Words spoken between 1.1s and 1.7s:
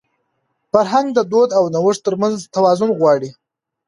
د دود او